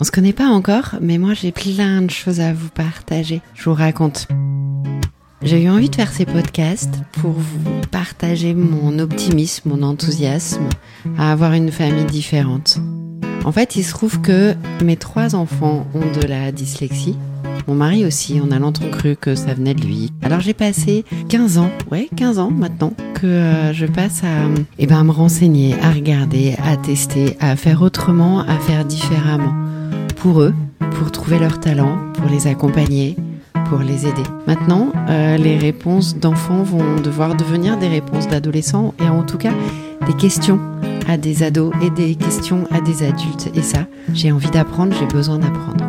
[0.00, 3.40] On se connaît pas encore, mais moi j'ai plein de choses à vous partager.
[3.54, 4.26] Je vous raconte.
[5.40, 10.68] J'ai eu envie de faire ces podcasts pour vous partager mon optimisme, mon enthousiasme
[11.16, 12.78] à avoir une famille différente.
[13.44, 17.16] En fait, il se trouve que mes trois enfants ont de la dyslexie.
[17.68, 20.10] Mon mari aussi, en allant trop cru que ça venait de lui.
[20.22, 24.48] Alors j'ai passé 15 ans, ouais, 15 ans maintenant, que euh, je passe à,
[24.80, 29.54] eh ben, à me renseigner, à regarder, à tester, à faire autrement, à faire différemment
[30.24, 30.54] pour eux,
[30.98, 33.14] pour trouver leur talent, pour les accompagner,
[33.68, 34.22] pour les aider.
[34.46, 39.52] Maintenant, euh, les réponses d'enfants vont devoir devenir des réponses d'adolescents et en tout cas
[40.06, 40.58] des questions
[41.06, 43.50] à des ados et des questions à des adultes.
[43.54, 43.80] Et ça,
[44.14, 45.84] j'ai envie d'apprendre, j'ai besoin d'apprendre.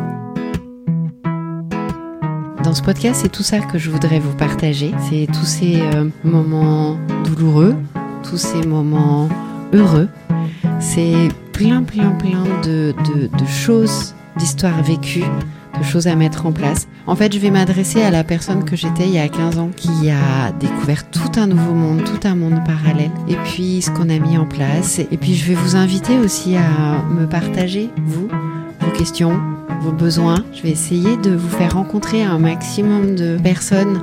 [2.62, 4.92] Dans ce podcast, c'est tout ça que je voudrais vous partager.
[5.08, 7.74] C'est tous ces euh, moments douloureux,
[8.22, 9.30] tous ces moments
[9.72, 10.10] heureux.
[10.78, 12.92] C'est plein, plein, plein de
[13.46, 15.24] choses d'histoires vécues,
[15.78, 16.88] de choses à mettre en place.
[17.06, 19.70] En fait, je vais m'adresser à la personne que j'étais il y a 15 ans
[19.74, 24.08] qui a découvert tout un nouveau monde, tout un monde parallèle, et puis ce qu'on
[24.08, 24.98] a mis en place.
[24.98, 28.28] Et puis je vais vous inviter aussi à me partager, vous,
[28.80, 29.40] vos questions,
[29.80, 30.44] vos besoins.
[30.52, 34.02] Je vais essayer de vous faire rencontrer un maximum de personnes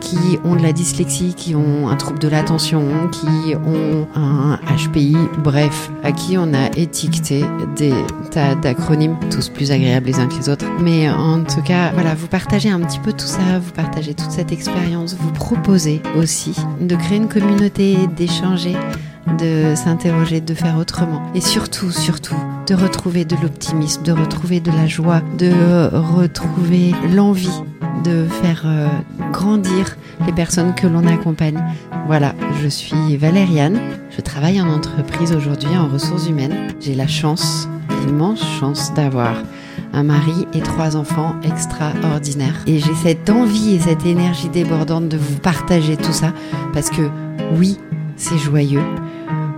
[0.00, 5.16] qui ont de la dyslexie, qui ont un trouble de l'attention, qui ont un HPI,
[5.42, 7.44] bref, à qui on a étiqueté
[7.76, 7.92] des
[8.30, 10.66] tas d'acronymes, tous plus agréables les uns que les autres.
[10.80, 14.30] Mais en tout cas, voilà, vous partagez un petit peu tout ça, vous partagez toute
[14.30, 18.76] cette expérience, vous proposez aussi de créer une communauté, d'échanger
[19.38, 21.22] de s'interroger, de faire autrement.
[21.34, 25.52] Et surtout, surtout, de retrouver de l'optimisme, de retrouver de la joie, de
[25.92, 27.62] retrouver l'envie
[28.04, 28.88] de faire euh,
[29.32, 31.62] grandir les personnes que l'on accompagne.
[32.06, 33.78] Voilà, je suis Valériane,
[34.10, 36.68] je travaille en entreprise aujourd'hui en ressources humaines.
[36.80, 37.68] J'ai la chance,
[38.06, 39.34] l'immense chance d'avoir
[39.92, 42.62] un mari et trois enfants extraordinaires.
[42.66, 46.32] Et j'ai cette envie et cette énergie débordante de vous partager tout ça
[46.72, 47.02] parce que
[47.56, 47.78] oui,
[48.16, 48.82] c'est joyeux.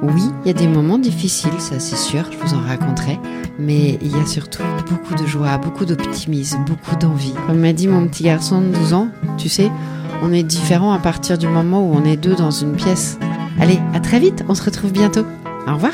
[0.02, 3.20] Oui, il y a des moments difficiles, ça c'est sûr, je vous en raconterai,
[3.58, 7.34] mais il y a surtout beaucoup de joie, beaucoup d'optimisme, beaucoup d'envie.
[7.46, 9.08] Comme m'a dit mon petit garçon de 12 ans,
[9.38, 9.70] tu sais,
[10.22, 13.16] on est différent à partir du moment où on est deux dans une pièce.
[13.60, 15.24] Allez, à très vite, on se retrouve bientôt.
[15.68, 15.92] Au revoir